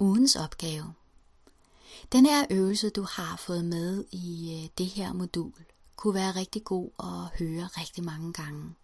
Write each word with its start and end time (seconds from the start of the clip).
ugens 0.00 0.36
opgave. 0.36 0.92
Den 2.12 2.26
her 2.26 2.46
øvelse, 2.50 2.90
du 2.90 3.02
har 3.02 3.36
fået 3.36 3.64
med 3.64 4.04
i 4.12 4.60
øh, 4.62 4.68
det 4.78 4.86
her 4.86 5.12
modul, 5.12 5.52
kunne 5.96 6.14
være 6.14 6.36
rigtig 6.36 6.64
god 6.64 6.90
at 6.98 7.38
høre 7.38 7.66
rigtig 7.66 8.04
mange 8.04 8.32
gange. 8.32 8.74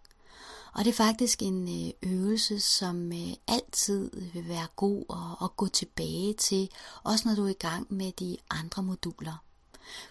Og 0.73 0.85
det 0.85 0.91
er 0.91 0.95
faktisk 0.95 1.41
en 1.41 1.87
øh, 1.87 2.11
øvelse, 2.11 2.59
som 2.59 3.11
øh, 3.11 3.33
altid 3.47 4.11
vil 4.33 4.47
være 4.47 4.67
god 4.75 5.05
at, 5.09 5.45
at 5.45 5.55
gå 5.55 5.67
tilbage 5.67 6.33
til, 6.33 6.69
også 7.03 7.27
når 7.27 7.35
du 7.35 7.45
er 7.45 7.49
i 7.49 7.53
gang 7.53 7.93
med 7.93 8.11
de 8.11 8.37
andre 8.49 8.83
moduler. 8.83 9.43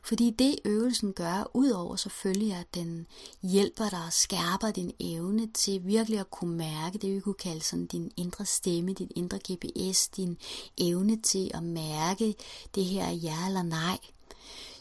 Fordi 0.02 0.30
det 0.30 0.58
øvelsen 0.64 1.12
gør, 1.12 1.50
udover 1.54 1.96
selvfølgelig 1.96 2.52
at 2.52 2.74
den 2.74 3.06
hjælper 3.42 3.88
dig 3.88 4.04
og 4.06 4.12
skærper 4.12 4.70
din 4.70 4.92
evne 5.00 5.52
til 5.52 5.80
virkelig 5.84 6.18
at 6.20 6.30
kunne 6.30 6.56
mærke 6.56 6.98
det, 6.98 7.14
vi 7.14 7.20
kunne 7.20 7.34
kalde 7.34 7.64
sådan 7.64 7.86
din 7.86 8.12
indre 8.16 8.44
stemme, 8.44 8.92
din 8.92 9.10
indre 9.16 9.38
GPS, 9.38 10.08
din 10.08 10.38
evne 10.78 11.22
til 11.22 11.50
at 11.54 11.62
mærke 11.62 12.34
det 12.74 12.84
her 12.84 13.10
ja 13.10 13.46
eller 13.46 13.62
nej, 13.62 13.98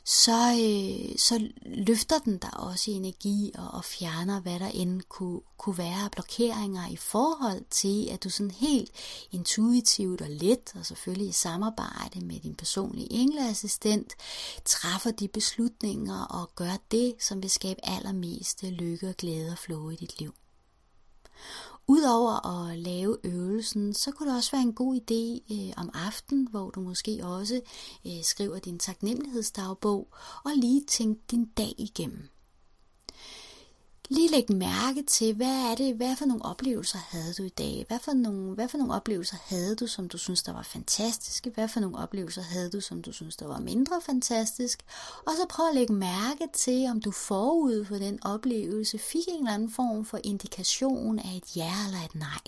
så, 0.07 0.51
øh, 0.51 1.17
så 1.17 1.49
løfter 1.65 2.19
den 2.19 2.37
dig 2.37 2.57
også 2.57 2.91
i 2.91 2.93
energi 2.93 3.51
og, 3.57 3.67
og 3.67 3.85
fjerner, 3.85 4.39
hvad 4.41 4.59
der 4.59 4.67
end 4.67 5.01
kunne, 5.01 5.41
kunne 5.57 5.77
være 5.77 6.09
blokeringer 6.09 6.87
i 6.87 6.95
forhold 6.95 7.65
til, 7.69 8.09
at 8.11 8.23
du 8.23 8.29
sådan 8.29 8.51
helt 8.51 8.91
intuitivt 9.31 10.21
og 10.21 10.27
let, 10.29 10.73
og 10.75 10.85
selvfølgelig 10.85 11.29
i 11.29 11.31
samarbejde 11.31 12.25
med 12.25 12.39
din 12.39 12.55
personlige 12.55 13.13
engleassistent, 13.13 14.15
træffer 14.65 15.11
de 15.11 15.27
beslutninger 15.27 16.21
og 16.23 16.49
gør 16.55 16.77
det, 16.91 17.15
som 17.19 17.43
vil 17.43 17.49
skabe 17.49 17.79
allermest 17.83 18.63
lykke 18.63 19.09
og 19.09 19.15
glæde 19.17 19.51
og 19.51 19.57
flow 19.57 19.89
i 19.89 19.95
dit 19.95 20.19
liv. 20.19 20.33
Udover 21.87 22.45
at 22.45 22.79
lave 22.79 23.17
øvelsen, 23.23 23.93
så 23.93 24.11
kunne 24.11 24.29
det 24.29 24.37
også 24.37 24.51
være 24.51 24.61
en 24.61 24.73
god 24.73 24.95
idé 24.95 25.53
øh, 25.53 25.73
om 25.77 25.89
aftenen, 25.93 26.47
hvor 26.51 26.69
du 26.69 26.79
måske 26.79 27.19
også 27.23 27.61
øh, 28.07 28.23
skriver 28.23 28.59
din 28.59 28.79
taknemmelighedsdagbog 28.79 30.07
og 30.43 30.51
lige 30.55 30.83
tænker 30.87 31.21
din 31.31 31.45
dag 31.45 31.73
igennem 31.77 32.29
lige 34.09 34.31
lægge 34.31 34.53
mærke 34.55 35.03
til, 35.03 35.35
hvad 35.35 35.71
er 35.71 35.75
det, 35.75 35.95
hvad 35.95 36.15
for 36.15 36.25
nogle 36.25 36.45
oplevelser 36.45 36.97
havde 36.97 37.33
du 37.33 37.43
i 37.43 37.49
dag? 37.49 37.85
Hvad 37.87 37.99
for 37.99 38.13
nogle, 38.13 38.53
hvad 38.53 38.67
for 38.67 38.77
nogle 38.77 38.93
oplevelser 38.93 39.37
havde 39.45 39.75
du, 39.75 39.87
som 39.87 40.09
du 40.09 40.17
synes, 40.17 40.43
der 40.43 40.53
var 40.53 40.63
fantastiske? 40.63 41.49
Hvad 41.49 41.67
for 41.67 41.79
nogle 41.79 41.97
oplevelser 41.97 42.41
havde 42.41 42.69
du, 42.69 42.81
som 42.81 43.01
du 43.01 43.11
synes, 43.11 43.35
der 43.35 43.47
var 43.47 43.59
mindre 43.59 44.01
fantastisk? 44.01 44.83
Og 45.25 45.31
så 45.37 45.45
prøv 45.49 45.67
at 45.67 45.75
lægge 45.75 45.93
mærke 45.93 46.47
til, 46.53 46.87
om 46.89 47.01
du 47.01 47.11
forud 47.11 47.85
for 47.85 47.95
den 47.95 48.23
oplevelse 48.23 48.97
fik 48.97 49.27
en 49.27 49.39
eller 49.39 49.53
anden 49.53 49.71
form 49.71 50.05
for 50.05 50.19
indikation 50.23 51.19
af 51.19 51.35
et 51.37 51.55
ja 51.55 51.73
eller 51.85 52.05
et 52.05 52.15
nej. 52.15 52.39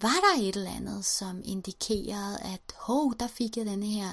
Var 0.00 0.08
der 0.08 0.42
et 0.42 0.56
eller 0.56 0.70
andet, 0.70 1.04
som 1.04 1.42
indikerede, 1.44 2.38
at 2.38 2.60
hov, 2.74 3.14
der 3.20 3.26
fik 3.26 3.56
jeg 3.56 3.66
den 3.66 3.82
her 3.82 4.08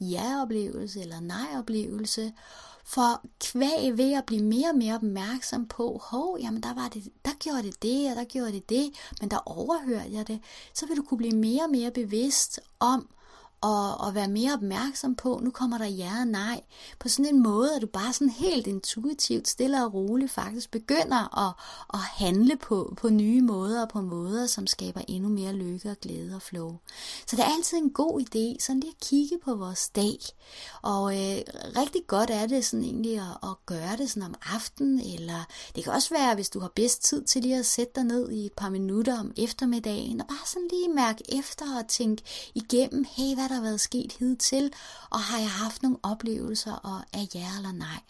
ja-oplevelse 0.00 1.00
eller 1.00 1.20
nej-oplevelse, 1.20 2.32
for 2.84 3.24
kvæg 3.40 3.98
ved 3.98 4.12
at 4.12 4.26
blive 4.26 4.42
mere 4.42 4.68
og 4.68 4.76
mere 4.76 4.94
opmærksom 4.94 5.68
på, 5.68 6.00
hov, 6.02 6.38
jamen 6.40 6.62
der, 6.62 6.74
var 6.74 6.88
det, 6.88 7.08
der 7.24 7.30
gjorde 7.38 7.62
det 7.62 7.82
det, 7.82 8.10
og 8.10 8.16
der 8.16 8.24
gjorde 8.24 8.52
det 8.52 8.68
det, 8.70 8.90
men 9.20 9.30
der 9.30 9.38
overhørte 9.46 10.12
jeg 10.12 10.28
det, 10.28 10.40
så 10.74 10.86
vil 10.86 10.96
du 10.96 11.02
kunne 11.02 11.18
blive 11.18 11.36
mere 11.36 11.62
og 11.64 11.70
mere 11.70 11.90
bevidst 11.90 12.60
om, 12.80 13.08
og, 13.64 14.00
og 14.00 14.14
være 14.14 14.28
mere 14.28 14.52
opmærksom 14.52 15.14
på, 15.14 15.40
nu 15.42 15.50
kommer 15.50 15.78
der 15.78 15.86
ja 15.86 16.12
og 16.20 16.26
nej, 16.26 16.60
på 16.98 17.08
sådan 17.08 17.34
en 17.34 17.42
måde, 17.42 17.76
at 17.76 17.82
du 17.82 17.86
bare 17.86 18.12
sådan 18.12 18.28
helt 18.28 18.66
intuitivt, 18.66 19.48
stille 19.48 19.84
og 19.84 19.94
roligt 19.94 20.30
faktisk 20.30 20.70
begynder 20.70 21.48
at, 21.48 21.54
at 21.94 21.98
handle 21.98 22.56
på, 22.56 22.94
på 22.96 23.08
nye 23.08 23.42
måder, 23.42 23.82
og 23.82 23.88
på 23.88 24.00
måder, 24.00 24.46
som 24.46 24.66
skaber 24.66 25.00
endnu 25.08 25.28
mere 25.28 25.52
lykke 25.52 25.90
og 25.90 25.96
glæde 26.02 26.34
og 26.34 26.42
flow. 26.42 26.76
Så 27.26 27.36
det 27.36 27.44
er 27.44 27.54
altid 27.56 27.78
en 27.78 27.90
god 27.90 28.20
idé, 28.20 28.64
sådan 28.64 28.80
lige 28.80 28.94
at 29.00 29.06
kigge 29.06 29.38
på 29.44 29.54
vores 29.54 29.88
dag. 29.88 30.18
Og 30.82 31.14
øh, 31.14 31.38
rigtig 31.76 32.02
godt 32.06 32.30
er 32.30 32.46
det 32.46 32.64
sådan 32.64 32.84
egentlig 32.84 33.16
at, 33.16 33.50
at 33.50 33.66
gøre 33.66 33.96
det 33.98 34.10
sådan 34.10 34.28
om 34.28 34.34
aftenen, 34.54 35.00
eller 35.00 35.44
det 35.76 35.84
kan 35.84 35.92
også 35.92 36.14
være, 36.14 36.34
hvis 36.34 36.50
du 36.50 36.60
har 36.60 36.72
bedst 36.76 37.04
tid 37.04 37.24
til 37.24 37.42
lige 37.42 37.58
at 37.58 37.66
sætte 37.66 37.92
dig 37.94 38.04
ned 38.04 38.30
i 38.30 38.46
et 38.46 38.52
par 38.52 38.68
minutter 38.68 39.20
om 39.20 39.32
eftermiddagen, 39.36 40.20
og 40.20 40.26
bare 40.26 40.46
sådan 40.46 40.68
lige 40.72 40.88
mærke 40.88 41.38
efter 41.38 41.78
og 41.78 41.88
tænke 41.88 42.22
igennem, 42.54 43.04
hey, 43.16 43.34
hvad 43.34 43.53
der 43.54 43.60
været 43.60 43.80
sket 43.80 44.12
hidtil, 44.12 44.72
og 45.10 45.20
har 45.20 45.38
jeg 45.38 45.50
haft 45.50 45.82
nogle 45.82 45.98
oplevelser 46.02 46.72
og 46.72 47.00
er 47.12 47.26
ja 47.34 47.48
eller 47.56 47.72
nej. 47.72 48.00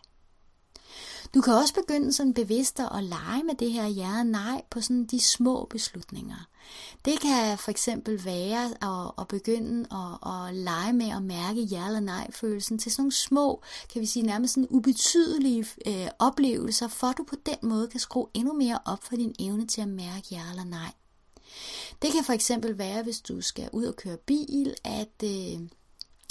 Du 1.34 1.40
kan 1.40 1.54
også 1.54 1.74
begynde 1.74 2.12
sådan 2.12 2.34
bevidst 2.34 2.80
at 2.80 3.04
lege 3.04 3.42
med 3.42 3.54
det 3.54 3.72
her 3.72 3.86
ja 3.86 4.18
og 4.18 4.26
nej 4.26 4.62
på 4.70 4.80
sådan 4.80 5.04
de 5.04 5.20
små 5.20 5.66
beslutninger. 5.70 6.48
Det 7.04 7.20
kan 7.20 7.58
for 7.58 7.70
eksempel 7.70 8.24
være 8.24 8.64
at, 8.64 9.12
at 9.18 9.28
begynde 9.28 9.86
at, 9.92 10.32
at 10.32 10.54
lege 10.54 10.92
med 10.92 11.10
at 11.10 11.22
mærke 11.22 11.62
ja 11.62 11.86
eller 11.86 12.00
nej 12.00 12.30
følelsen 12.32 12.78
til 12.78 12.92
sådan 12.92 13.02
nogle 13.02 13.12
små, 13.12 13.62
kan 13.92 14.00
vi 14.00 14.06
sige 14.06 14.26
nærmest 14.26 14.54
sådan 14.54 14.68
ubetydelige 14.70 15.66
øh, 15.86 16.08
oplevelser, 16.18 16.88
for 16.88 17.06
at 17.06 17.18
du 17.18 17.24
på 17.24 17.36
den 17.46 17.58
måde 17.62 17.88
kan 17.88 18.00
skrue 18.00 18.26
endnu 18.34 18.52
mere 18.52 18.78
op 18.84 19.04
for 19.04 19.16
din 19.16 19.34
evne 19.38 19.66
til 19.66 19.80
at 19.80 19.88
mærke 19.88 20.26
ja 20.30 20.42
eller 20.50 20.64
nej. 20.64 20.92
Det 22.02 22.12
kan 22.12 22.24
for 22.24 22.32
eksempel 22.32 22.78
være, 22.78 23.02
hvis 23.02 23.20
du 23.20 23.40
skal 23.40 23.68
ud 23.72 23.84
og 23.84 23.96
køre 23.96 24.16
bil, 24.16 24.74
at, 24.84 25.22
øh, 25.24 25.60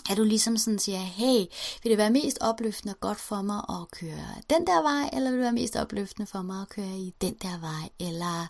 at 0.09 0.18
du 0.18 0.24
ligesom 0.24 0.57
sådan 0.57 0.79
siger, 0.79 1.00
hey, 1.00 1.46
vil 1.84 1.90
det 1.90 1.97
være 1.97 2.09
mest 2.09 2.38
opløftende 2.41 2.94
og 2.94 3.00
godt 3.00 3.19
for 3.19 3.41
mig 3.41 3.62
at 3.69 3.91
køre 3.91 4.28
den 4.50 4.68
der 4.68 4.81
vej, 4.81 5.09
eller 5.13 5.29
vil 5.29 5.38
det 5.38 5.44
være 5.44 5.53
mest 5.53 5.75
opløftende 5.75 6.28
for 6.28 6.41
mig 6.41 6.62
at 6.62 6.69
køre 6.69 6.97
i 6.97 7.13
den 7.22 7.34
der 7.41 7.59
vej? 7.59 7.90
Eller 8.00 8.47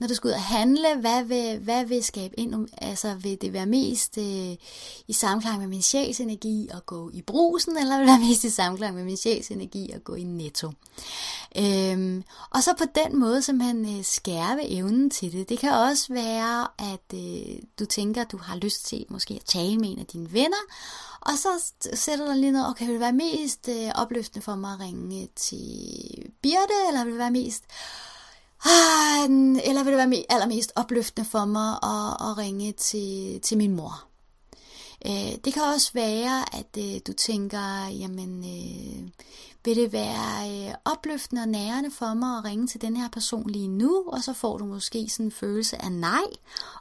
når 0.00 0.08
du 0.08 0.14
skal 0.14 0.28
ud 0.28 0.32
og 0.32 0.42
handle, 0.42 0.96
hvad 1.00 1.24
vil, 1.24 1.58
hvad 1.58 1.84
vil 1.84 2.04
skabe 2.04 2.40
ind? 2.40 2.68
Altså 2.78 3.14
vil 3.14 3.40
det 3.40 3.52
være 3.52 3.66
mest 3.66 4.18
øh, 4.18 4.56
i 5.08 5.12
samklang 5.12 5.60
med 5.60 5.66
min 5.66 5.82
sjæls 5.82 6.20
energi 6.20 6.68
at 6.70 6.86
gå 6.86 7.10
i 7.14 7.22
brusen, 7.22 7.78
eller 7.78 7.98
vil 7.98 8.06
det 8.06 8.12
være 8.12 8.28
mest 8.28 8.44
i 8.44 8.50
samklang 8.50 8.94
med 8.94 9.04
min 9.04 9.16
sjæls 9.16 9.50
energi 9.50 9.90
at 9.90 10.04
gå 10.04 10.14
i 10.14 10.22
netto? 10.24 10.70
Øhm, 11.58 12.24
og 12.50 12.62
så 12.62 12.74
på 12.78 12.84
den 12.94 13.20
måde 13.20 13.42
simpelthen 13.42 13.98
øh, 13.98 14.04
skærpe 14.04 14.62
evnen 14.68 15.10
til 15.10 15.32
det. 15.32 15.48
Det 15.48 15.58
kan 15.58 15.72
også 15.72 16.12
være, 16.12 16.68
at 16.78 17.14
øh, 17.14 17.56
du 17.78 17.84
tænker, 17.84 18.20
at 18.22 18.32
du 18.32 18.36
har 18.36 18.56
lyst 18.56 18.86
til 18.86 19.06
måske 19.08 19.34
at 19.34 19.44
tale 19.44 19.78
med 19.78 19.92
en 19.92 19.98
af 19.98 20.06
dine 20.06 20.32
venner, 20.32 20.64
og 21.20 21.32
så 21.38 21.48
sætter 21.94 22.26
du 22.26 22.32
lige 22.32 22.52
ned, 22.52 22.68
okay, 22.68 22.84
vil 22.84 22.92
det 22.92 23.00
være 23.00 23.12
mest 23.12 23.68
øh, 23.68 23.90
opløftende 23.94 24.44
for 24.44 24.54
mig 24.54 24.72
at 24.72 24.80
ringe 24.80 25.28
til 25.36 26.32
Birte, 26.42 26.74
eller 26.88 27.04
vil 27.04 27.12
det 27.12 27.18
være 27.18 27.30
mest... 27.30 27.64
Ah, 28.64 29.24
eller 29.64 29.82
vil 29.84 29.92
det 29.92 30.10
være 30.10 30.24
allermest 30.28 30.72
opløftende 30.76 31.28
for 31.28 31.44
mig 31.44 31.70
at, 31.72 32.28
at 32.28 32.38
ringe 32.38 32.72
til, 32.72 33.40
til 33.40 33.58
min 33.58 33.76
mor? 33.76 34.11
Øh, 35.06 35.34
det 35.44 35.54
kan 35.54 35.62
også 35.62 35.90
være, 35.94 36.56
at 36.58 36.78
øh, 36.78 37.00
du 37.06 37.12
tænker, 37.12 37.88
jamen, 37.88 38.38
øh, 38.38 39.08
vil 39.64 39.76
det 39.76 39.92
være 39.92 40.68
øh, 40.68 40.74
opløftende 40.84 41.42
og 41.42 41.48
nærende 41.48 41.90
for 41.90 42.14
mig 42.14 42.38
at 42.38 42.44
ringe 42.44 42.66
til 42.66 42.80
den 42.80 42.96
her 42.96 43.08
person 43.08 43.50
lige 43.50 43.68
nu, 43.68 44.04
og 44.06 44.22
så 44.22 44.32
får 44.32 44.58
du 44.58 44.64
måske 44.64 45.08
sådan 45.08 45.26
en 45.26 45.32
følelse 45.32 45.82
af 45.82 45.92
nej. 45.92 46.24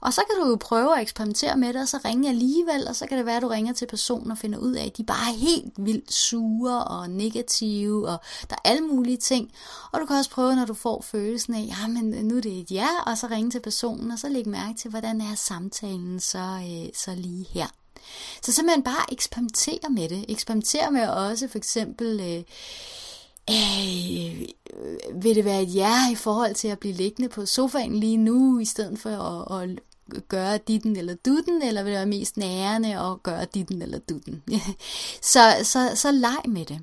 Og 0.01 0.13
så 0.13 0.21
kan 0.29 0.43
du 0.43 0.49
jo 0.49 0.55
prøve 0.55 0.95
at 0.95 1.01
eksperimentere 1.01 1.57
med 1.57 1.73
det, 1.73 1.81
og 1.81 1.87
så 1.87 1.99
ringe 2.05 2.29
alligevel, 2.29 2.87
og 2.87 2.95
så 2.95 3.05
kan 3.07 3.17
det 3.17 3.25
være, 3.25 3.35
at 3.35 3.41
du 3.41 3.47
ringer 3.47 3.73
til 3.73 3.85
personen 3.85 4.31
og 4.31 4.37
finder 4.37 4.59
ud 4.59 4.73
af, 4.73 4.85
at 4.85 4.97
de 4.97 5.03
bare 5.03 5.31
er 5.31 5.37
helt 5.37 5.73
vildt 5.77 6.13
sure 6.13 6.83
og 6.83 7.09
negative, 7.09 8.07
og 8.07 8.17
der 8.49 8.55
er 8.55 8.69
alle 8.69 8.87
mulige 8.87 9.17
ting. 9.17 9.51
Og 9.91 9.99
du 9.99 10.05
kan 10.05 10.15
også 10.15 10.31
prøve, 10.31 10.55
når 10.55 10.65
du 10.65 10.73
får 10.73 11.01
følelsen 11.01 11.53
af, 11.53 11.69
jamen 11.81 12.27
nu 12.27 12.37
er 12.37 12.41
det 12.41 12.59
et 12.59 12.71
ja, 12.71 12.87
og 13.05 13.17
så 13.17 13.27
ringe 13.27 13.51
til 13.51 13.59
personen, 13.59 14.11
og 14.11 14.19
så 14.19 14.29
lægge 14.29 14.49
mærke 14.49 14.77
til, 14.77 14.89
hvordan 14.89 15.21
er 15.21 15.35
samtalen 15.35 16.19
så, 16.19 16.61
øh, 16.63 16.89
så 16.93 17.15
lige 17.15 17.47
her. 17.53 17.80
Så 18.41 18.51
simpelthen 18.51 18.83
bare 18.83 19.13
eksperimentere 19.13 19.89
med 19.89 20.09
det. 20.09 20.25
Eksperimentere 20.29 20.91
med 20.91 21.07
også 21.07 21.47
for 21.47 21.57
eksempel... 21.57 22.19
Øh, 22.19 22.43
øh, 23.49 24.41
vil 25.23 25.35
det 25.35 25.45
være 25.45 25.61
et 25.61 25.75
ja 25.75 26.11
i 26.11 26.15
forhold 26.15 26.55
til 26.55 26.67
at 26.67 26.79
blive 26.79 26.93
liggende 26.93 27.29
på 27.29 27.45
sofaen 27.45 27.99
lige 27.99 28.17
nu, 28.17 28.59
i 28.59 28.65
stedet 28.65 28.99
for 28.99 29.09
at, 29.51 29.69
at 30.15 30.27
gøre 30.27 30.57
ditten 30.57 30.95
eller 30.95 31.15
dutten, 31.15 31.61
eller 31.61 31.83
vil 31.83 31.91
det 31.91 31.97
være 31.97 32.05
mest 32.05 32.37
nærende 32.37 32.99
at 32.99 33.23
gøre 33.23 33.45
ditten 33.45 33.81
eller 33.81 33.99
dutten. 33.99 34.43
så, 35.33 35.55
så, 35.63 35.91
så 35.95 36.11
leg 36.11 36.41
med 36.47 36.65
det. 36.65 36.79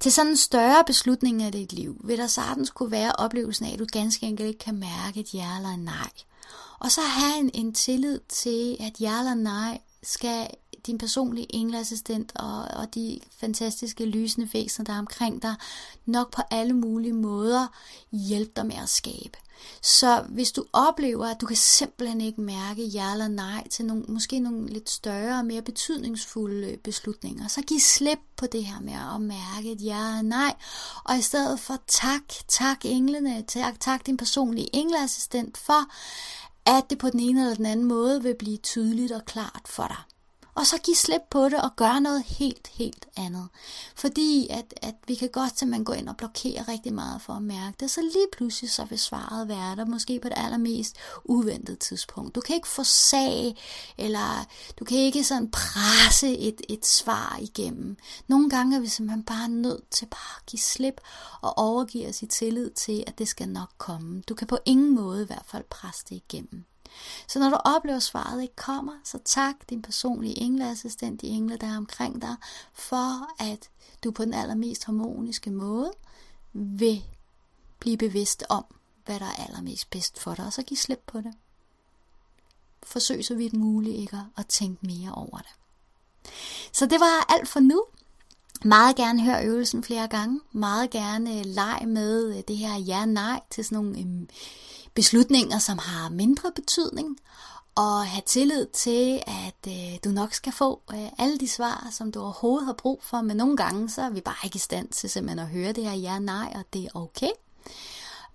Til 0.00 0.12
sådan 0.12 0.30
en 0.30 0.36
større 0.36 0.84
beslutning 0.86 1.42
af 1.42 1.52
dit 1.52 1.72
liv, 1.72 2.00
vil 2.04 2.18
der 2.18 2.26
sagtens 2.26 2.70
kunne 2.70 2.90
være 2.90 3.12
oplevelsen 3.12 3.66
af, 3.66 3.72
at 3.72 3.78
du 3.78 3.86
ganske 3.92 4.26
enkelt 4.26 4.48
ikke 4.48 4.58
kan 4.58 4.74
mærke 4.74 5.20
et 5.20 5.34
ja 5.34 5.56
eller 5.56 5.68
et 5.68 5.78
nej. 5.78 6.10
Og 6.78 6.92
så 6.92 7.00
have 7.00 7.38
en, 7.38 7.50
en 7.54 7.74
tillid 7.74 8.20
til, 8.28 8.76
at 8.80 9.00
ja 9.00 9.18
eller 9.18 9.34
nej 9.34 9.80
skal 10.02 10.50
din 10.86 10.98
personlige 10.98 11.54
engleassistent 11.54 12.32
og, 12.34 12.62
og 12.62 12.94
de 12.94 13.20
fantastiske 13.30 14.04
lysende 14.04 14.48
væsener, 14.52 14.84
der 14.84 14.92
er 14.92 14.98
omkring 14.98 15.42
dig, 15.42 15.54
nok 16.06 16.32
på 16.32 16.42
alle 16.50 16.72
mulige 16.72 17.12
måder 17.12 17.66
hjælpe 18.12 18.52
dig 18.56 18.66
med 18.66 18.76
at 18.76 18.88
skabe. 18.88 19.38
Så 19.82 20.24
hvis 20.28 20.52
du 20.52 20.64
oplever, 20.72 21.26
at 21.26 21.40
du 21.40 21.46
kan 21.46 21.56
simpelthen 21.56 22.20
ikke 22.20 22.40
mærke 22.40 22.84
ja 22.84 23.12
eller 23.12 23.28
nej 23.28 23.68
til 23.68 23.84
nogle, 23.84 24.04
måske 24.08 24.38
nogle 24.38 24.66
lidt 24.66 24.90
større 24.90 25.38
og 25.38 25.46
mere 25.46 25.62
betydningsfulde 25.62 26.76
beslutninger, 26.84 27.48
så 27.48 27.62
giv 27.62 27.80
slip 27.80 28.18
på 28.36 28.46
det 28.46 28.64
her 28.64 28.80
med 28.80 29.14
at 29.14 29.20
mærke 29.20 29.72
et 29.72 29.84
ja 29.84 30.08
eller 30.08 30.22
nej. 30.22 30.54
Og 31.04 31.18
i 31.18 31.22
stedet 31.22 31.60
for 31.60 31.76
tak, 31.86 32.22
tak 32.48 32.84
englene, 32.84 33.42
tak, 33.42 33.80
tak 33.80 34.06
din 34.06 34.16
personlige 34.16 34.76
engleassistent 34.76 35.56
for, 35.56 35.90
at 36.66 36.90
det 36.90 36.98
på 36.98 37.10
den 37.10 37.20
ene 37.20 37.40
eller 37.40 37.54
den 37.54 37.66
anden 37.66 37.86
måde 37.86 38.22
vil 38.22 38.34
blive 38.38 38.56
tydeligt 38.56 39.12
og 39.12 39.24
klart 39.24 39.62
for 39.66 39.86
dig 39.86 40.13
og 40.54 40.66
så 40.66 40.78
give 40.78 40.96
slip 40.96 41.22
på 41.30 41.44
det 41.44 41.62
og 41.62 41.76
gøre 41.76 42.00
noget 42.00 42.22
helt, 42.22 42.66
helt 42.66 43.06
andet. 43.16 43.48
Fordi 43.94 44.46
at, 44.50 44.74
at 44.82 44.94
vi 45.06 45.14
kan 45.14 45.28
godt 45.28 45.58
simpelthen 45.58 45.84
gå 45.84 45.92
ind 45.92 46.08
og 46.08 46.16
blokere 46.16 46.62
rigtig 46.68 46.94
meget 46.94 47.22
for 47.22 47.32
at 47.32 47.42
mærke 47.42 47.76
det, 47.80 47.90
så 47.90 48.00
lige 48.00 48.26
pludselig 48.32 48.70
så 48.70 48.84
vil 48.84 48.98
svaret 48.98 49.48
være 49.48 49.76
der, 49.76 49.84
måske 49.84 50.20
på 50.20 50.28
det 50.28 50.38
allermest 50.38 50.96
uventede 51.24 51.76
tidspunkt. 51.76 52.34
Du 52.34 52.40
kan 52.40 52.56
ikke 52.56 52.68
forsage, 52.68 53.56
eller 53.98 54.46
du 54.78 54.84
kan 54.84 54.98
ikke 54.98 55.24
sådan 55.24 55.50
presse 55.50 56.38
et, 56.38 56.60
et 56.68 56.86
svar 56.86 57.38
igennem. 57.40 57.96
Nogle 58.26 58.50
gange 58.50 58.76
er 58.76 58.80
vi 58.80 58.88
simpelthen 58.88 59.24
bare 59.24 59.48
nødt 59.48 59.90
til 59.90 60.06
bare 60.06 60.40
at 60.40 60.46
give 60.46 60.60
slip 60.60 61.00
og 61.40 61.58
overgive 61.58 62.08
os 62.08 62.22
i 62.22 62.26
tillid 62.26 62.70
til, 62.70 63.04
at 63.06 63.18
det 63.18 63.28
skal 63.28 63.48
nok 63.48 63.70
komme. 63.78 64.22
Du 64.28 64.34
kan 64.34 64.46
på 64.46 64.58
ingen 64.64 64.94
måde 64.94 65.22
i 65.22 65.26
hvert 65.26 65.44
fald 65.46 65.64
presse 65.70 66.04
det 66.08 66.16
igennem. 66.16 66.64
Så 67.28 67.38
når 67.38 67.50
du 67.50 67.56
oplever, 67.64 67.96
at 67.96 68.02
svaret 68.02 68.42
ikke 68.42 68.56
kommer, 68.56 68.92
så 69.04 69.18
tak 69.24 69.54
din 69.70 69.82
personlige 69.82 70.38
engleassistent, 70.38 71.20
de 71.20 71.26
engle, 71.26 71.56
der 71.56 71.66
er 71.66 71.76
omkring 71.76 72.22
dig, 72.22 72.36
for 72.72 73.42
at 73.42 73.70
du 74.04 74.10
på 74.10 74.24
den 74.24 74.34
allermest 74.34 74.84
harmoniske 74.84 75.50
måde 75.50 75.92
vil 76.52 77.04
blive 77.78 77.96
bevidst 77.96 78.44
om, 78.48 78.64
hvad 79.04 79.20
der 79.20 79.26
er 79.26 79.44
allermest 79.46 79.90
bedst 79.90 80.20
for 80.20 80.34
dig, 80.34 80.46
og 80.46 80.52
så 80.52 80.62
give 80.62 80.78
slip 80.78 81.02
på 81.06 81.20
det. 81.20 81.34
Forsøg 82.82 83.24
så 83.24 83.34
vidt 83.34 83.52
muligt 83.52 83.96
ikke 83.96 84.20
at 84.36 84.46
tænke 84.46 84.86
mere 84.86 85.12
over 85.12 85.38
det. 85.38 85.52
Så 86.72 86.86
det 86.86 87.00
var 87.00 87.32
alt 87.32 87.48
for 87.48 87.60
nu. 87.60 87.84
Meget 88.64 88.96
gerne 88.96 89.22
hør 89.22 89.40
øvelsen 89.44 89.84
flere 89.84 90.08
gange. 90.08 90.40
Meget 90.52 90.90
gerne 90.90 91.38
øh, 91.38 91.44
leg 91.44 91.82
med 91.86 92.36
øh, 92.36 92.42
det 92.48 92.56
her 92.56 92.76
ja-nej 92.76 93.40
til 93.50 93.64
sådan 93.64 93.76
nogle 93.76 93.98
øhm, 93.98 94.28
beslutninger, 94.94 95.58
som 95.58 95.78
har 95.78 96.08
mindre 96.08 96.52
betydning, 96.54 97.18
og 97.74 98.06
have 98.06 98.22
tillid 98.26 98.66
til, 98.66 99.22
at 99.26 99.72
øh, 99.72 99.98
du 100.04 100.08
nok 100.08 100.34
skal 100.34 100.52
få 100.52 100.80
øh, 100.92 101.08
alle 101.18 101.38
de 101.38 101.48
svar, 101.48 101.88
som 101.92 102.12
du 102.12 102.20
overhovedet 102.20 102.66
har 102.66 102.72
brug 102.72 103.02
for, 103.02 103.20
men 103.20 103.36
nogle 103.36 103.56
gange 103.56 103.90
så 103.90 104.02
er 104.02 104.10
vi 104.10 104.20
bare 104.20 104.44
ikke 104.44 104.56
i 104.56 104.58
stand 104.58 104.88
til 104.88 105.10
simpelthen 105.10 105.38
at 105.38 105.48
høre 105.48 105.72
det 105.72 105.84
her 105.84 105.94
ja 105.94 106.18
nej, 106.18 106.52
og 106.54 106.64
det 106.72 106.84
er 106.84 106.96
okay. 106.96 107.30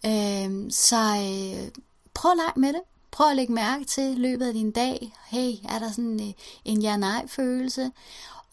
Øh, 0.05 0.71
så 0.71 0.97
øh, 0.97 1.71
prøv 2.13 2.31
at 2.31 2.37
lege 2.37 2.53
med 2.55 2.73
det. 2.73 2.81
Prøv 3.11 3.29
at 3.29 3.35
lægge 3.35 3.53
mærke 3.53 3.85
til 3.85 4.17
løbet 4.17 4.47
af 4.47 4.53
din 4.53 4.71
dag. 4.71 5.13
Hey, 5.25 5.53
er 5.69 5.79
der 5.79 5.91
sådan 5.91 6.19
øh, 6.21 6.33
en 6.65 6.81
ja-nej-følelse? 6.81 7.91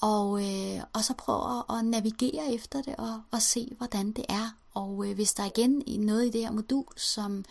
Og, 0.01 0.45
øh, 0.45 0.83
og 0.93 1.05
så 1.05 1.15
prøv 1.15 1.59
at, 1.59 1.77
at 1.79 1.85
navigere 1.85 2.53
efter 2.53 2.83
det 2.83 2.97
og, 2.97 3.21
og 3.31 3.43
se, 3.43 3.73
hvordan 3.79 4.13
det 4.13 4.25
er 4.29 4.51
og 4.77 5.09
øh, 5.09 5.15
hvis 5.15 5.35
der 5.35 5.43
er 5.43 5.47
igen 5.47 6.01
noget 6.01 6.27
i 6.27 6.31
det 6.31 6.41
her 6.41 6.51
modul, 6.51 6.85
som 6.97 7.45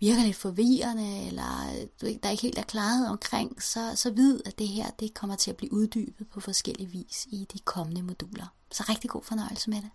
virker 0.00 0.24
lidt 0.24 0.36
forvirrende, 0.36 1.26
eller 1.26 1.72
du, 2.00 2.06
der 2.22 2.30
ikke 2.30 2.42
helt 2.42 2.58
er 2.58 2.62
klarhed 2.62 3.06
omkring, 3.06 3.62
så, 3.62 3.92
så 3.94 4.10
vid, 4.10 4.40
at 4.46 4.58
det 4.58 4.68
her 4.68 4.90
det 5.00 5.14
kommer 5.14 5.36
til 5.36 5.50
at 5.50 5.56
blive 5.56 5.72
uddybet 5.72 6.28
på 6.28 6.40
forskellige 6.40 6.90
vis 6.90 7.26
i 7.30 7.46
de 7.52 7.58
kommende 7.58 8.02
moduler. 8.02 8.46
Så 8.72 8.84
rigtig 8.88 9.10
god 9.10 9.22
fornøjelse 9.22 9.70
med 9.70 9.78
det. 9.78 9.90